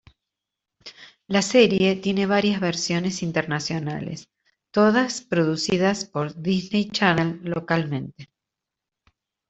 La 1.27 1.43
serie 1.43 1.95
tiene 1.95 2.25
varias 2.25 2.59
versiones 2.59 3.21
internacionales, 3.21 4.29
todas 4.71 5.21
producidas 5.21 6.05
por 6.05 6.41
Disney 6.41 6.89
Channel 6.89 7.39
localmente. 7.43 8.31